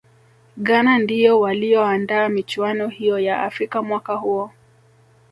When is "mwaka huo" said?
3.81-4.51